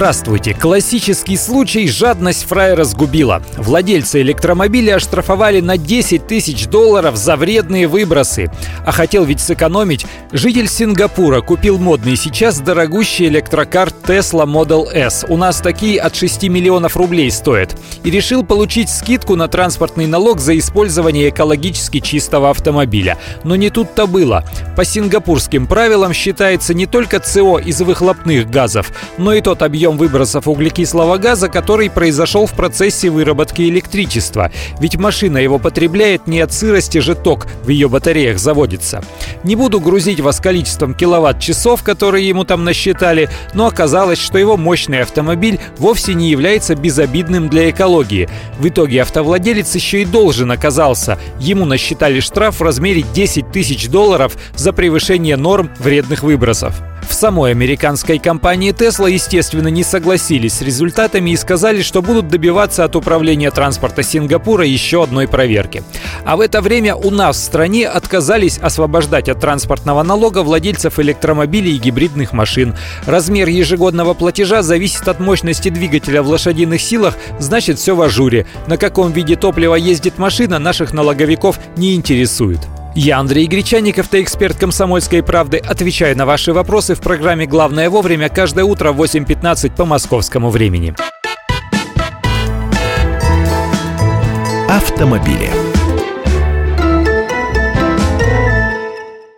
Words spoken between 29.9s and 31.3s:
объем выбросов углекислого